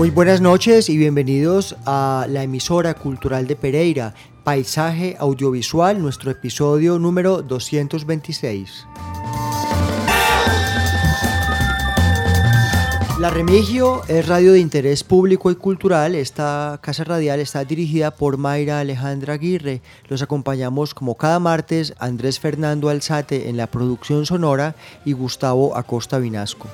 [0.00, 6.98] Muy buenas noches y bienvenidos a la emisora cultural de Pereira, Paisaje Audiovisual, nuestro episodio
[6.98, 8.86] número 226.
[13.18, 16.14] La Remigio es radio de interés público y cultural.
[16.14, 19.82] Esta casa radial está dirigida por Mayra Alejandra Aguirre.
[20.08, 26.18] Los acompañamos como cada martes Andrés Fernando Alzate en la producción sonora y Gustavo Acosta
[26.18, 26.68] Vinasco.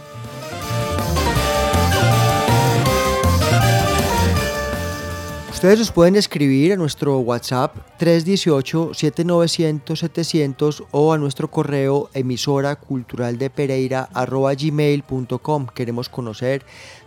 [5.57, 13.49] Ustedes nos pueden escribir a nuestro WhatsApp 318-7900-700 o a nuestro correo emisora cultural de
[13.49, 15.67] Pereira gmail.com.
[15.69, 16.63] Queremos conocer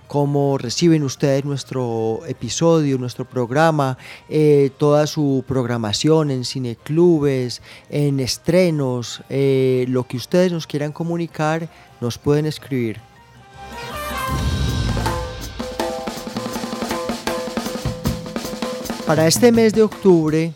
[0.08, 7.62] cómo reciben ustedes nuestro episodio, nuestro programa, eh, toda su programación en cineclubes,
[7.92, 11.70] en estrenos, eh, lo que ustedes nos quieran comunicar,
[12.02, 13.00] nos pueden escribir.
[19.10, 20.54] Para este mes de octubre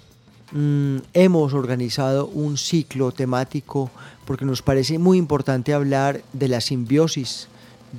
[0.52, 3.90] mm, hemos organizado un ciclo temático
[4.28, 7.48] porque nos parece muy importante hablar de la simbiosis,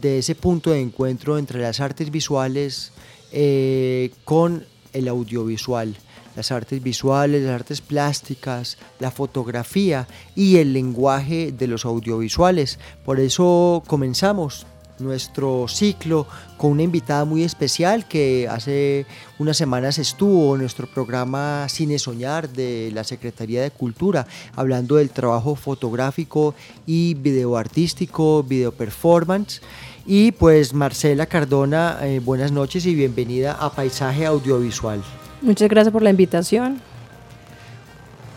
[0.00, 2.92] de ese punto de encuentro entre las artes visuales
[3.32, 5.96] eh, con el audiovisual.
[6.36, 10.06] Las artes visuales, las artes plásticas, la fotografía
[10.36, 12.78] y el lenguaje de los audiovisuales.
[13.04, 14.68] Por eso comenzamos
[15.04, 16.26] nuestro ciclo
[16.56, 19.06] con una invitada muy especial que hace
[19.38, 24.26] unas semanas estuvo en nuestro programa Cine Soñar de la Secretaría de Cultura,
[24.56, 26.54] hablando del trabajo fotográfico
[26.86, 29.60] y video artístico, video performance.
[30.06, 35.02] Y pues Marcela Cardona, eh, buenas noches y bienvenida a Paisaje Audiovisual.
[35.40, 36.80] Muchas gracias por la invitación.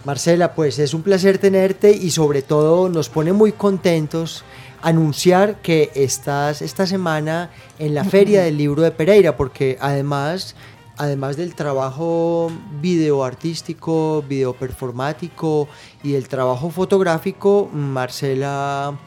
[0.08, 4.46] Marcela, pues es un placer tenerte y sobre todo nos pone muy contentos
[4.82, 10.56] anunciar que estás esta semana en la Feria del Libro de Pereira, porque además,
[10.98, 12.52] además del trabajo
[12.82, 15.68] video artístico, video performático
[16.04, 18.98] y el trabajo fotográfico, Marcela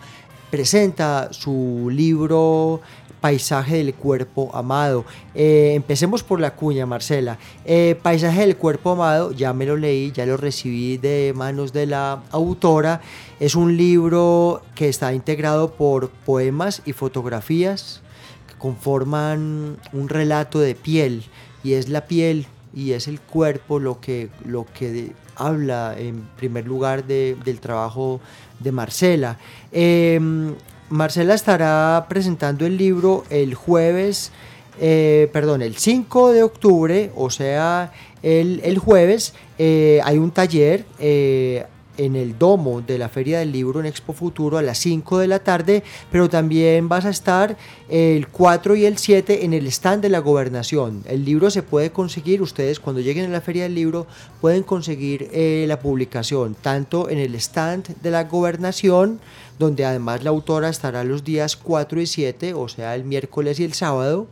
[0.50, 2.81] presenta su libro
[3.20, 5.04] Paisaje del Cuerpo Amado.
[5.34, 7.38] Eh, empecemos por la cuña, Marcela.
[7.64, 11.86] Eh, Paisaje del Cuerpo Amado, ya me lo leí, ya lo recibí de manos de
[11.86, 13.00] la autora.
[13.38, 18.03] Es un libro que está integrado por poemas y fotografías
[18.48, 21.25] que conforman un relato de piel
[21.62, 26.66] y es la piel y es el cuerpo lo que, lo que habla en primer
[26.66, 28.20] lugar de, del trabajo
[28.58, 29.38] de Marcela.
[29.72, 30.54] Em,
[30.91, 34.33] Marcela estará presentando el libro el jueves,
[34.81, 37.93] eh, perdón, el 5 de octubre, o sea,
[38.23, 41.65] el, el jueves, eh, hay un taller eh,
[42.05, 45.27] en el domo de la Feria del Libro en Expo Futuro a las 5 de
[45.27, 47.56] la tarde, pero también vas a estar
[47.88, 51.03] el 4 y el 7 en el stand de la gobernación.
[51.06, 54.06] El libro se puede conseguir, ustedes cuando lleguen a la Feria del Libro
[54.41, 59.20] pueden conseguir eh, la publicación tanto en el stand de la gobernación,
[59.58, 63.64] donde además la autora estará los días 4 y 7, o sea, el miércoles y
[63.64, 64.26] el sábado,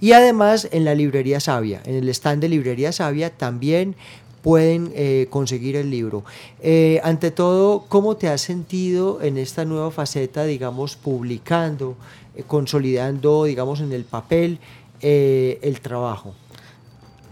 [0.00, 3.94] y además en la librería Sabia, en el stand de librería Sabia también
[4.42, 6.24] pueden eh, conseguir el libro.
[6.60, 11.96] Eh, ante todo, ¿cómo te has sentido en esta nueva faceta, digamos, publicando,
[12.34, 14.58] eh, consolidando, digamos, en el papel
[15.00, 16.34] eh, el trabajo?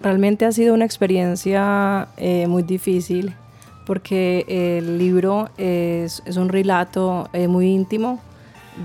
[0.03, 3.35] Realmente ha sido una experiencia eh, muy difícil
[3.87, 8.21] porque el libro es, es un relato eh, muy íntimo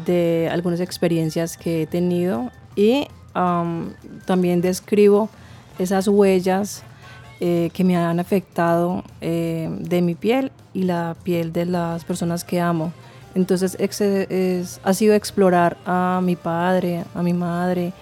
[0.05, 3.93] de algunas experiencias que he tenido y am,
[4.25, 5.29] también describo
[5.79, 6.83] esas huellas
[7.47, 12.43] eh, que me han afectado eh, de mi piel y la piel de las personas
[12.43, 12.91] que amo.
[13.35, 17.93] Entonces es, ha sido explorar a mi padre, a mi madre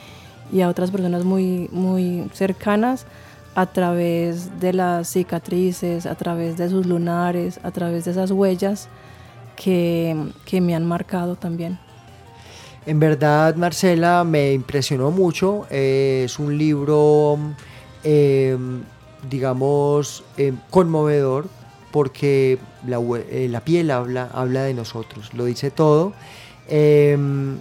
[0.49, 3.05] y a otras personas muy, muy cercanas
[3.53, 8.87] a través de las cicatrices, a través de sus lunares, a través de esas huellas
[9.57, 11.77] que, que me han marcado también.
[12.85, 15.67] En verdad, Marcela, me impresionó mucho.
[15.69, 17.37] es un libro,
[19.29, 21.47] digamos, em, conmovedor
[21.91, 22.99] porque la,
[23.29, 26.13] eh, la, piel habla, habla de nosotros, lo dice todo.
[26.67, 27.57] Em,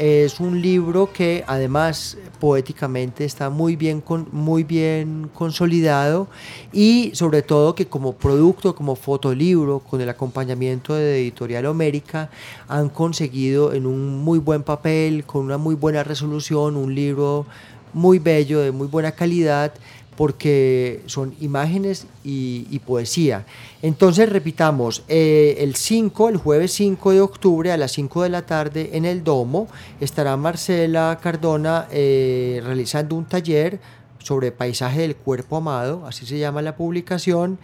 [0.00, 4.02] es un libro que además poéticamente está muy bien,
[4.32, 6.26] muy bien consolidado
[6.72, 12.30] y sobre todo que como producto, como fotolibro, con el acompañamiento de Editorial América,
[12.66, 17.44] han conseguido en un muy buen papel, con una muy buena resolución, un libro
[17.92, 19.74] muy bello, de muy buena calidad,
[20.20, 23.46] porque son imágenes y, poesía.
[23.80, 28.44] Entonces repitamos, eh, el 5, el jueves 5 de octubre a las 5 de la
[28.44, 29.66] tarde en el Domo
[29.98, 33.80] estará Marcela Cardona eh, realizando un taller
[34.18, 37.58] sobre paisaje del cuerpo amado, así se llama la publicación,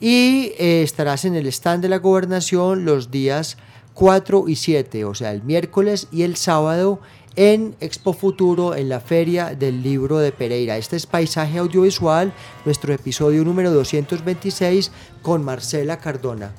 [0.00, 3.56] y eh, estarás en el stand de la gobernación los días
[3.94, 7.00] 4 y 7, o sea, el miércoles y el sábado
[7.36, 10.76] en Expo Futuro en la Feria del Libro de Pereira.
[10.76, 12.32] Este es Paisaje Audiovisual,
[12.64, 14.90] nuestro episodio número 226
[15.22, 16.52] con Marcela Cardona.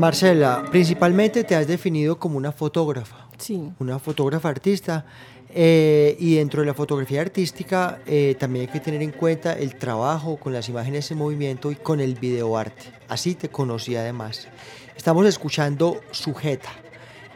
[0.00, 3.28] Marcela, principalmente te has definido como una fotógrafa.
[3.36, 3.70] Sí.
[3.80, 5.04] Una fotógrafa artista.
[5.52, 9.74] Eh, y dentro de la fotografía artística eh, también hay que tener en cuenta el
[9.74, 12.84] trabajo con las imágenes en movimiento y con el videoarte.
[13.08, 14.48] Así te conocí además.
[14.96, 16.70] Estamos escuchando Sujeta.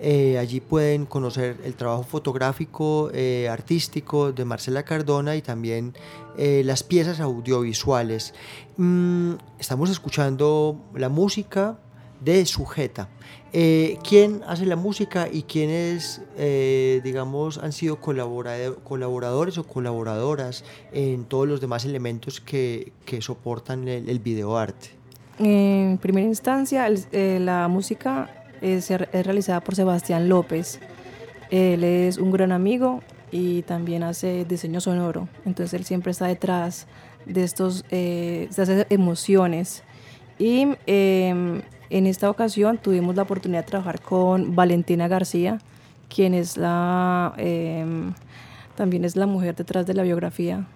[0.00, 5.92] eh, allí pueden conocer el trabajo fotográfico, eh, artístico de Marcela Cardona y también
[6.36, 8.32] eh, las piezas audiovisuales.
[8.76, 11.78] Mm, estamos escuchando la música
[12.20, 13.08] de Sujeta.
[13.50, 21.60] ¿Quién hace la música y quiénes, digamos, han sido colaboradores o colaboradoras en todos los
[21.60, 24.90] demás elementos que, que soportan el, el videoarte?
[25.38, 30.80] En primera instancia, la música es, realizada por Sebastián López.
[31.50, 35.28] Él es un gran amigo y también hace diseño sonoro.
[35.44, 36.86] Entonces él siempre está detrás
[37.26, 39.82] de, estos, eh, estas emociones.
[40.38, 45.58] Y em, en esta ocasión tuvimos la oportunidad de trabajar con Valentina García,
[46.08, 48.14] quien es la, em,
[48.76, 50.66] también es la mujer detrás de la biografía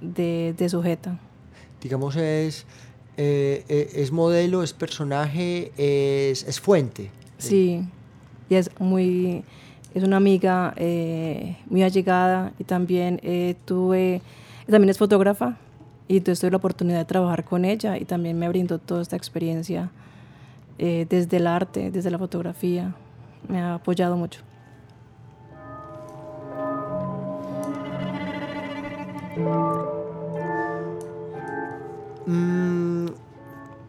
[0.00, 1.18] de, de Sujeta.
[1.80, 2.66] Digamos, es
[3.20, 7.10] eh, eh, es modelo, es personaje, es, fuente.
[7.36, 7.82] Sí,
[8.48, 9.42] y es muy,
[9.92, 13.20] es una amiga eh, muy allegada y también
[13.64, 14.22] tuve,
[14.70, 15.56] también es fotógrafa
[16.06, 19.16] y entonces tuve la oportunidad de trabajar con ella y también me brindó toda esta
[19.16, 19.90] experiencia
[20.78, 22.94] desde el arte, desde la fotografía.
[23.48, 24.42] Me ha apoyado mucho.
[32.28, 32.67] Mm,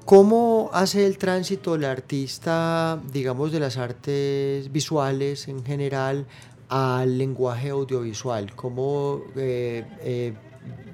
[0.09, 6.25] ¿Cómo hace el tránsito el artista, digamos, de las artes visuales en general
[6.67, 8.55] al lenguaje audiovisual?
[8.55, 10.33] ¿Cómo, eh, eh,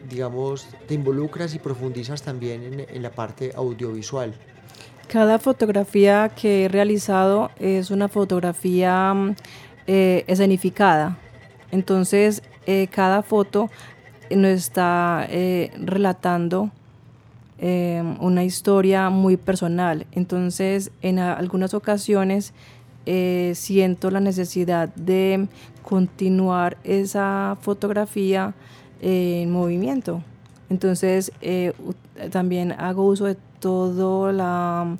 [0.09, 4.33] digamos, te involucras y profundizas también en, la parte audiovisual?
[5.07, 9.35] Cada fotografía que he realizado es una fotografía mm,
[9.87, 11.17] eh, escenificada.
[11.71, 12.43] Entonces,
[12.91, 13.69] cada foto
[14.29, 15.25] nos está
[15.77, 16.69] relatando
[17.57, 20.05] Em, una historia muy personal.
[20.11, 22.53] Entonces, en algunas ocasiones
[23.05, 25.47] eh, siento la necesidad de
[25.81, 28.53] continuar esa fotografía
[28.99, 30.21] en movimiento.
[30.69, 31.71] Entonces, eh,
[32.31, 34.97] también hago uso de, todo la,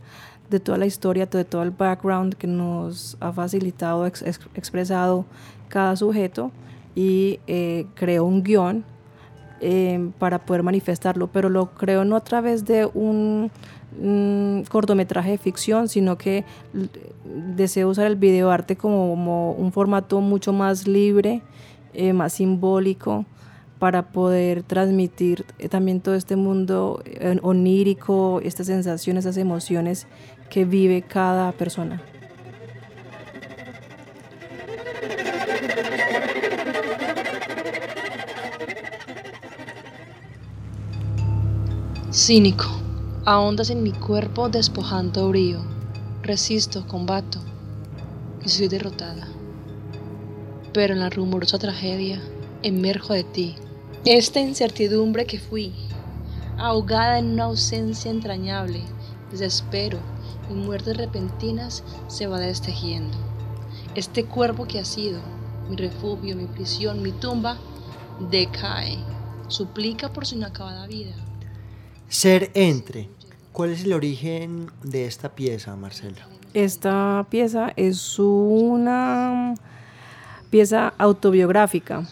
[0.49, 5.25] de toda la historia, de todo el background que nos ha facilitado, expresado
[5.67, 6.51] cada sujeto
[6.95, 8.85] y eh, creo un guion
[9.61, 13.49] Em, para poder manifestarlo, pero lo creo no a través de un,
[14.69, 16.43] cortometraje de ficción, sino que
[17.55, 21.41] deseo usar el videoarte como, un formato mucho más libre,
[21.93, 23.25] eh, más simbólico,
[23.79, 30.07] para poder transmitir eh, también todo este mundo eh, onírico, estas sensaciones, esas emociones
[30.49, 32.01] que vive cada persona.
[42.25, 42.65] Cínico,
[43.23, 45.59] ahondas en mi cuerpo despojando brío.
[46.23, 47.37] Resisto, combato
[48.43, 49.27] y soy derrotada.
[50.73, 52.19] Pero en la rumorosa tragedia
[52.63, 53.55] emerjo de ti.
[54.05, 55.71] Esta incertidumbre que fui,
[56.57, 58.81] ahogada en una ausencia entrañable,
[59.29, 59.99] desespero
[60.49, 63.15] y muertes repentinas se va destejiendo.
[63.93, 65.19] Este cuerpo que ha sido
[65.69, 67.59] mi refugio, mi prisión, mi tumba,
[68.31, 68.97] decae,
[69.47, 71.24] suplica por su inacabada vida.
[72.09, 73.09] Ser entre.
[73.51, 76.27] ¿Cuál es el origen de esta pieza, Marcela?
[76.53, 79.55] Esta pieza es una
[80.49, 82.07] pieza autobiográfica.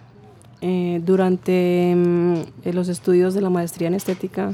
[0.61, 4.53] Eh, durante mm, los estudios de la maestría en estética,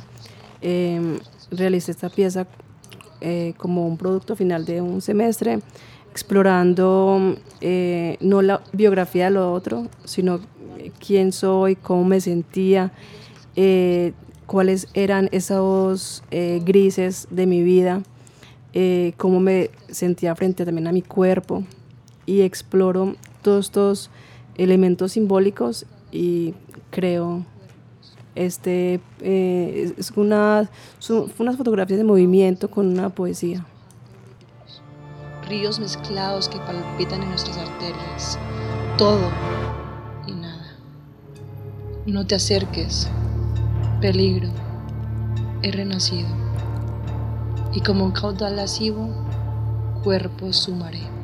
[0.61, 1.19] em,
[1.51, 2.47] realicé esta pieza
[3.21, 5.59] eh, como un producto final de un semestre,
[6.11, 10.39] explorando eh, no la biografía de lo otro, sino
[10.99, 12.91] quién soy, cómo me sentía,
[14.49, 18.01] cuáles eran esos eh, grises de mi vida,
[18.73, 21.63] eh, cómo me sentía frente también a mi cuerpo
[22.25, 24.09] y exploro todos estos
[24.57, 26.55] elementos simbólicos y
[26.89, 27.45] creo
[28.33, 33.67] este eh, es una, son unas fotografías de movimiento con una poesía.
[35.47, 38.39] Ríos mezclados que palpitan en nuestras arterias.
[38.97, 39.29] Todo
[40.25, 40.75] y nada.
[42.07, 43.09] No te acerques,
[44.01, 44.47] Peligro,
[45.61, 46.29] he renacido,
[47.73, 49.09] y como un caudal lascivo,
[50.05, 51.18] cuerpo sumaré.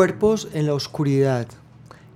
[0.00, 1.46] Cuerpos en la oscuridad.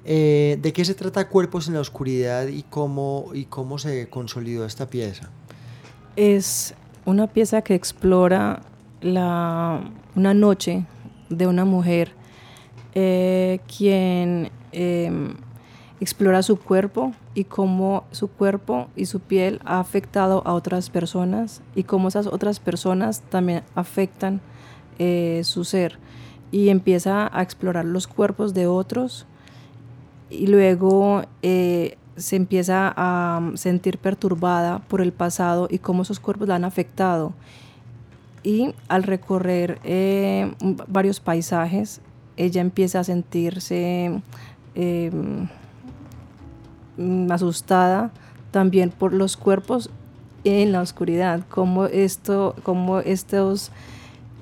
[0.06, 4.64] Eh, ¿De qué se trata Cuerpos en la oscuridad y cómo, y cómo se consolidó
[4.64, 5.28] esta pieza?
[6.16, 6.72] Es
[7.04, 8.62] una pieza que explora
[9.02, 9.82] la,
[10.14, 10.86] una noche
[11.28, 12.12] de una mujer
[12.94, 15.34] eh, quien em,
[16.00, 21.60] explora su cuerpo y cómo su cuerpo y su piel ha afectado a otras personas
[21.74, 24.40] y cómo esas otras personas también afectan
[24.98, 25.98] eh, su ser
[26.50, 29.26] y empieza a explorar los cuerpos de otros
[30.30, 36.48] y luego eh, se empieza a sentir perturbada por el pasado y cómo esos cuerpos
[36.48, 37.32] la han afectado.
[38.42, 40.52] Y al recorrer eh,
[40.86, 42.00] varios paisajes,
[42.36, 44.20] ella empieza a sentirse
[44.74, 45.48] em,
[47.30, 48.10] asustada
[48.50, 49.90] también por los cuerpos
[50.44, 53.70] en la oscuridad, como, esto, como estos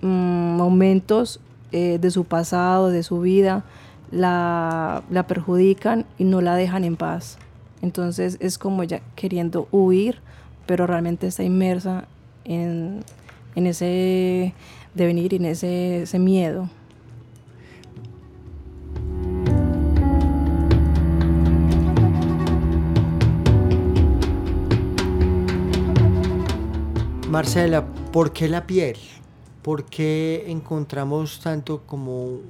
[0.03, 1.41] mm, momentos
[1.73, 3.64] eh, de su pasado, de su vida,
[4.11, 7.38] la, la, perjudican y no la dejan en paz.
[7.81, 10.21] Entonces es como ella queriendo huir,
[10.67, 12.05] pero realmente está inmersa
[12.45, 13.00] en,
[13.55, 14.55] en ese
[14.95, 16.69] devenir en ese, ese miedo.
[27.29, 28.97] Marcela, ¿por qué la piel?
[29.62, 32.40] ¿Por qué encontramos tanto como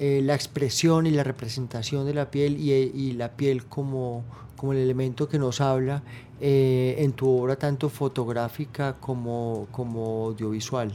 [0.00, 4.24] eh, la expresión y la representación de la piel y, la piel como,
[4.70, 6.02] el elemento que nos habla
[6.40, 10.92] eh, en tu obra tanto fotográfica como, como audiovisual?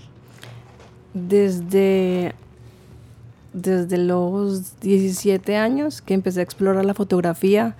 [1.13, 2.35] Desde,
[3.53, 7.77] desde los 17 años que empecé a explorar la fotografía,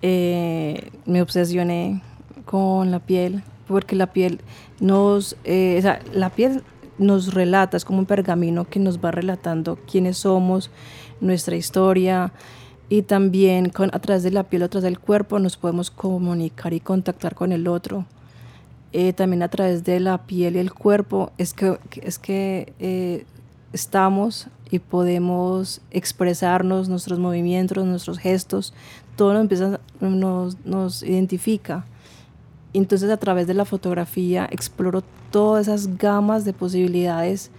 [0.00, 2.02] eh, me obsesioné
[2.46, 4.40] con la piel, porque la piel
[4.80, 5.80] nos, eh,
[6.12, 6.62] la piel
[6.98, 10.70] nos relata, es como un pergamino que nos va relatando quiénes somos,
[11.20, 12.32] nuestra historia
[12.88, 16.72] y también con, a través de la piel, a través del cuerpo nos podemos comunicar
[16.72, 18.04] y contactar con el otro.
[18.92, 23.24] Eh, también a través de la piel y el cuerpo es que, es que eh,
[23.72, 28.74] estamos y podemos expresarnos, nuestros movimientos, nuestros gestos,
[29.14, 31.84] todo nos, empieza, nos, nos identifica.
[32.72, 37.50] Entonces a través de la fotografía exploro todas esas gamas de posibilidades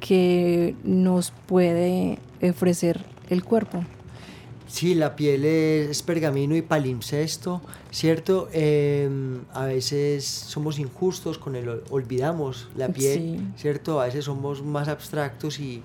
[0.00, 3.84] que nos puede ofrecer el cuerpo.
[4.72, 7.60] Sí, la piel es pergamino y palimpsesto,
[7.90, 8.48] ¿cierto?
[8.54, 14.00] Em, a veces somos injustos con el, olvidamos la piel, ¿cierto?
[14.00, 15.82] A veces somos más abstractos y,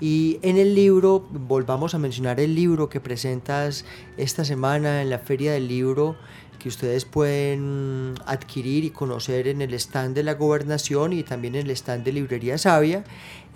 [0.00, 3.84] y en el libro, volvamos a mencionar el libro que presentas
[4.16, 6.16] esta semana en la Feria del Libro,
[6.60, 11.66] que ustedes pueden adquirir y conocer en el stand de la gobernación y también en
[11.66, 13.02] el stand de Librería Sabia.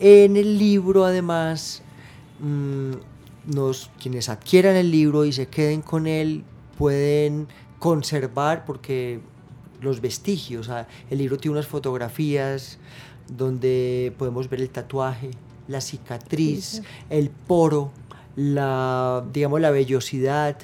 [0.00, 1.82] En el libro además,
[2.40, 2.92] mm,
[3.54, 6.42] nos, quienes adquieran el libro y se queden con él
[6.76, 7.46] pueden
[7.78, 9.20] conservar porque
[9.80, 10.70] los vestigios,
[11.10, 12.78] el libro tiene unas fotografías
[13.28, 15.30] donde podemos ver el tatuaje,
[15.68, 17.92] la cicatriz, el poro,
[18.36, 20.56] la, digamos, la vellosidad,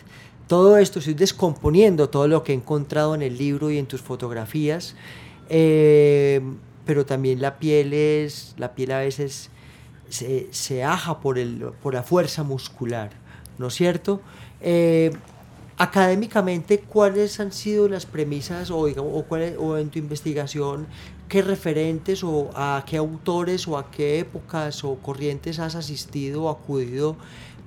[0.50, 4.00] todo esto estoy descomponiendo todo lo que he encontrado en el libro y en tus
[4.00, 4.96] fotografías,
[5.48, 6.40] eh,
[6.84, 9.48] pero también la piel es, la piel a veces
[10.08, 13.10] se, aja por, el, por la fuerza muscular,
[13.58, 14.22] ¿no es cierto?
[14.60, 15.12] Eh,
[15.78, 19.24] académicamente, ¿cuáles han sido las premisas o, digamos, o,
[19.60, 20.88] o en tu investigación,
[21.28, 26.48] qué referentes o a qué autores o a qué épocas o corrientes has asistido o
[26.48, 27.14] acudido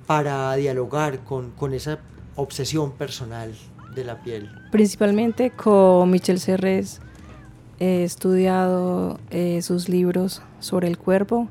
[0.06, 1.98] para dialogar con, con esa
[2.36, 3.54] obsesión personal
[3.94, 4.50] de la piel?
[4.70, 7.00] Principalmente con Michel Serres
[7.78, 11.48] he estudiado eh, sus libros sobre el cuerpo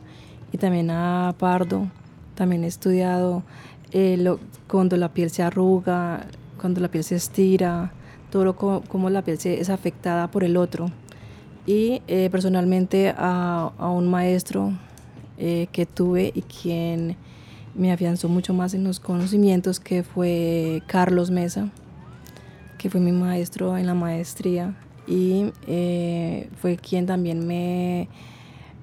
[0.52, 1.90] y también a Pardo.
[2.36, 3.44] También he estudiado
[3.92, 4.36] eh,
[4.68, 6.26] cuando la piel se arruga,
[6.60, 7.92] cuando la piel se estira,
[8.32, 10.88] todo lo, cómo la piel se, es afectada por el otro.
[11.66, 14.74] Y eh, personalmente a, un maestro
[15.38, 17.18] que tuve y quien
[17.76, 21.70] me afianzó mucho más en los conocimientos, que fue Carlos Mesa,
[22.78, 24.76] que fue mi maestro en la maestría
[25.08, 28.10] y eh, fue quien también me,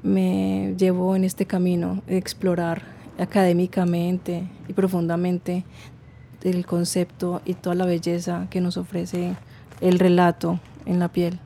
[0.03, 2.83] me llevó en este camino de explorar
[3.19, 5.65] académicamente y profundamente
[6.43, 9.37] el concepto y toda la belleza que nos ofrece
[9.81, 11.39] el relato en la piel.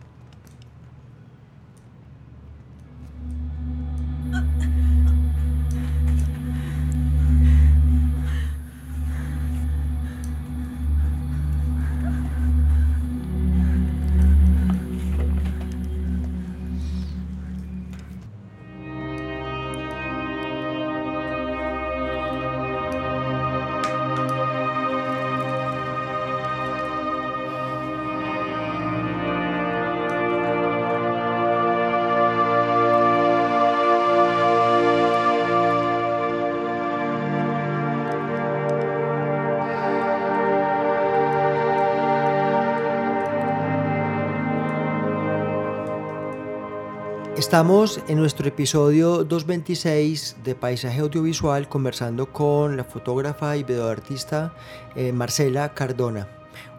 [47.54, 54.52] Estamos en nuestro episodio 226 de Paisaje Audiovisual conversando con la fotógrafa y videoartista
[54.96, 56.26] eh, Marcela Cardona.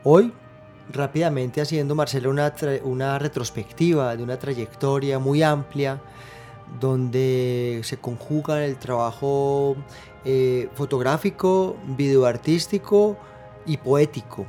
[0.03, 0.33] Hoy,
[0.91, 6.01] rápidamente haciendo Marcela una, una retrospectiva de una trayectoria muy amplia
[6.81, 9.77] donde se conjuga el trabajo
[10.25, 13.15] eh, fotográfico, videoartístico
[13.65, 14.45] y poético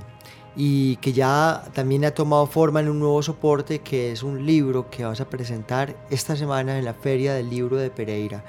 [0.56, 4.88] y que ya también ha tomado forma en un nuevo soporte que es un libro
[4.90, 8.42] que vas a presentar esta semana en la Feria del Libro de Pereira.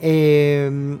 [0.00, 0.98] Em,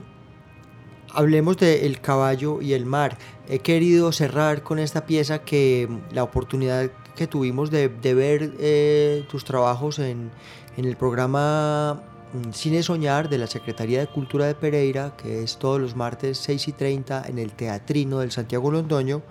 [1.12, 3.18] hablemos de El caballo y el mar.
[3.48, 9.44] He querido cerrar con esta pieza que la oportunidad que tuvimos de, ver eh, tus
[9.44, 10.30] trabajos en,
[10.76, 12.00] en el programa
[12.32, 16.38] mm, Cine Soñar de la Secretaría de Cultura de Pereira, que es todos los martes
[16.38, 19.22] 6 y 30 en el Teatrino del Santiago Londoño.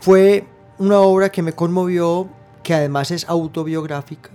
[0.00, 0.46] Fue
[0.78, 2.26] una obra que me conmovió,
[2.62, 4.30] que además es autobiográfica,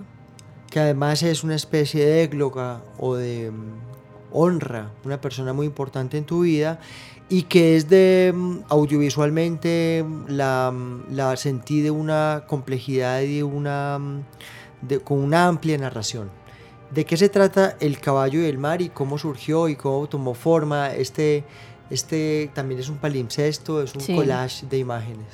[0.69, 3.73] que además es una especie de égloga o de mm,
[4.31, 6.79] honra, una persona muy importante en tu vida
[7.29, 13.99] y que es de mm, audiovisualmente la, mm, la sentí de una complejidad y una
[15.03, 16.29] con una amplia narración.
[16.91, 20.35] ¿De qué se trata El caballo y el mar y cómo surgió y cómo tomó
[20.35, 21.43] forma este
[21.89, 25.27] este también es un palimpsesto, es un collage de imágenes.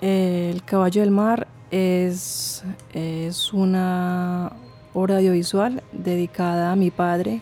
[0.00, 4.52] El caballo del mar es, es una
[4.92, 7.40] obra audiovisual dedicada a mi padre.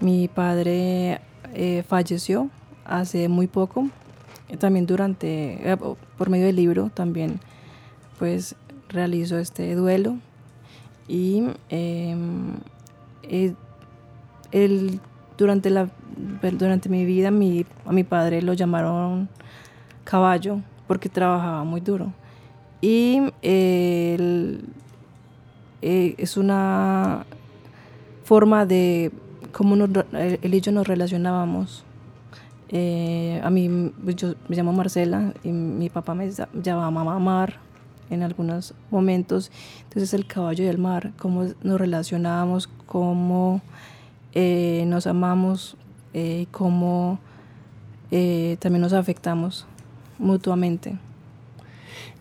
[0.00, 1.20] Mi padre
[1.54, 2.50] eh, falleció
[2.84, 3.88] hace muy poco,
[4.58, 5.76] también durante, eh,
[6.16, 7.40] por medio del libro también,
[8.18, 8.54] pues
[8.88, 10.16] realizó este duelo
[11.06, 12.56] y em,
[13.22, 13.54] eh,
[14.52, 15.00] el
[15.36, 15.88] durante, la,
[16.52, 19.28] durante mi vida mi, a mi padre lo llamaron
[20.04, 22.12] caballo porque trabajaba muy duro.
[22.80, 24.58] Y eh,
[25.80, 27.26] es una
[28.24, 29.10] forma de
[29.52, 31.84] cómo él y yo nos relacionábamos.
[32.70, 36.30] Eh, a mí, pues, yo me llamo Marcela y mi papá me
[36.62, 37.54] llamaba Mar
[38.10, 39.50] en algunos momentos.
[39.84, 43.60] Entonces el caballo y el mar, cómo nos relacionábamos, cómo
[44.34, 45.76] eh, nos amamos
[46.14, 47.18] eh, cómo
[48.10, 49.66] eh, también nos afectamos
[50.18, 50.98] mutuamente.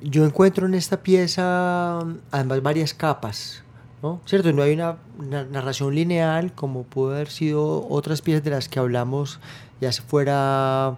[0.01, 1.99] Yo encuentro en esta pieza
[2.31, 3.63] además varias capas,
[4.03, 4.21] ¿no?
[4.25, 4.51] ¿Cierto?
[4.53, 4.97] No hay una,
[5.49, 9.39] narración lineal como pudo haber sido otras piezas de las que hablamos,
[9.81, 10.97] ya se fuera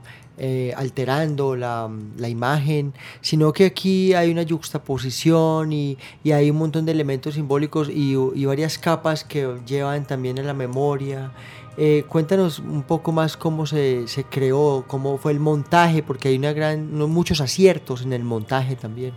[0.78, 6.86] alterando la, la, imagen, sino que aquí hay una juxtaposición y, y hay un montón
[6.86, 11.34] de elementos simbólicos y, y, varias capas que llevan también a la memoria
[11.78, 16.54] eh, cuéntanos un poco más cómo se, creó, cómo fue el montaje, porque hay una
[16.54, 19.14] gran, muchos aciertos en el montaje también.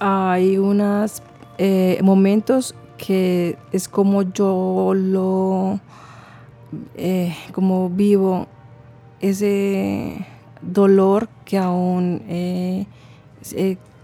[0.00, 1.22] Hay unos
[1.58, 5.80] eh, momentos que es como yo lo,
[6.96, 8.46] eh, como vivo
[9.20, 10.26] ese
[10.62, 12.22] dolor que aún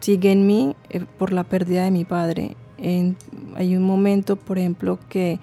[0.01, 0.77] sigue en mí
[1.19, 2.57] por la pérdida de mi padre.
[2.79, 5.41] hay un momento, por ejemplo, que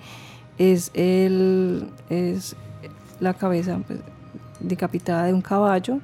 [0.59, 2.55] es, el, es
[3.19, 3.99] la cabeza pues,
[4.59, 5.99] decapitada de un caballo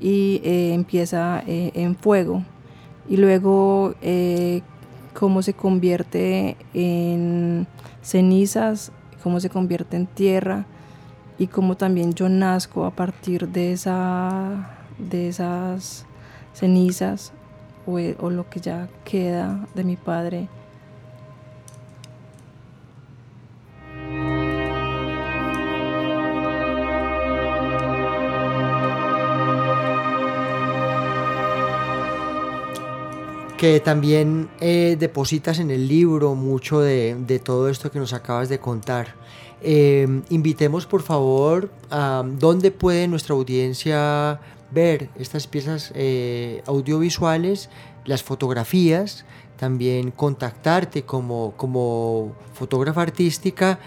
[0.00, 2.42] y eh, empieza eh, en fuego.
[3.08, 4.62] Y luego eh,
[5.14, 7.66] cómo se convierte en
[8.00, 8.90] cenizas,
[9.22, 10.64] cómo se convierte en tierra
[11.38, 16.06] y cómo también yo nazco a partir de, esa, de esas
[16.54, 17.32] cenizas
[17.86, 20.48] o, o lo que ya queda de mi padre
[33.62, 38.58] que también eh, depositas en el libro mucho de, todo esto que nos acabas de
[38.58, 39.14] contar.
[39.60, 44.40] Eh, invitemos por favor a dónde puede nuestra audiencia
[44.72, 47.70] ver estas piezas eh, audiovisuales,
[48.04, 49.24] las fotografías,
[49.56, 53.78] también contactarte como, como fotógrafa artística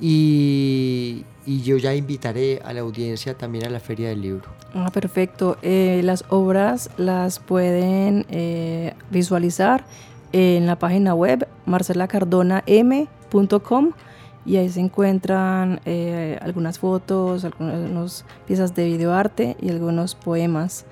[0.00, 4.50] y, yo ya invitaré a la audiencia también a la Feria del Libro.
[4.74, 5.56] Ah, perfecto.
[5.62, 9.86] Eh, las obras las pueden eh, visualizar
[10.32, 13.92] en la página web marcelacardonam.com
[14.44, 20.84] y ahí se encuentran eh, algunas fotos, algunas piezas de videoarte y algunos poemas.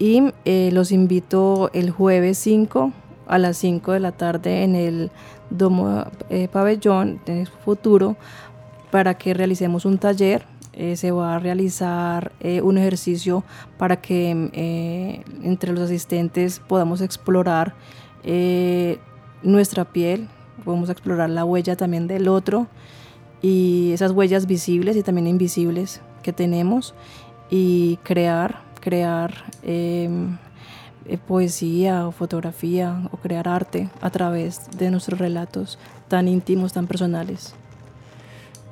[0.00, 2.92] Y los invito el jueves 5
[3.28, 5.10] a las 5 de la tarde en el
[5.50, 6.04] Domo
[6.52, 8.16] Pabellón de Futuro
[8.90, 10.44] para que realicemos un taller.
[10.72, 13.42] Eh, se va a realizar eh, un ejercicio
[13.78, 17.74] para que eh, entre los asistentes podamos explorar
[19.42, 20.28] nuestra piel,
[20.64, 22.66] podemos explorar la huella también del otro
[23.40, 26.94] y esas huellas visibles y también invisibles que tenemos
[27.50, 30.10] y crear, crear eh,
[31.16, 37.54] poesía o fotografía o crear arte a través de nuestros relatos tan íntimos, tan personales.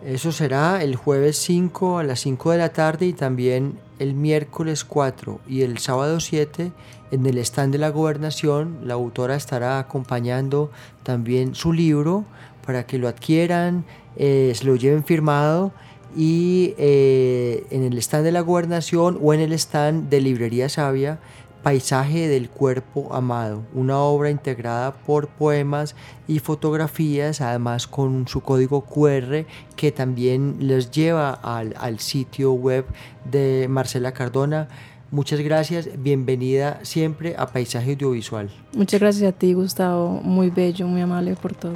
[0.04, 4.84] Eso será el jueves 5 a las 5 de la tarde y también el miércoles
[4.84, 6.70] 4 y el sábado 7
[7.10, 8.78] en el stand de la gobernación.
[8.84, 10.70] La autora estará acompañando
[11.02, 12.24] también su libro
[12.64, 13.84] para que lo adquieran,
[14.16, 15.72] eh, se lo lleven firmado
[16.16, 21.18] y eh, en el stand de la gobernación o en el stand de Librería Sabia
[21.66, 25.96] Paisaje del Cuerpo Amado, una obra integrada por poemas
[26.28, 32.86] y fotografías, además con su código QR que también les lleva al, al sitio web
[33.28, 34.68] de Marcela Cardona.
[35.10, 38.48] Muchas gracias, bienvenida siempre a Paisaje Audiovisual.
[38.72, 41.74] Muchas gracias a ti, Gustavo, muy bello, muy amable por todo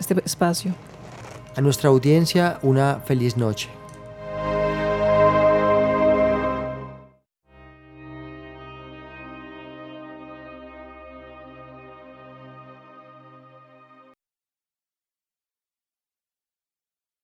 [0.00, 0.74] este espacio.
[1.54, 3.77] A nuestra audiencia, una feliz noche.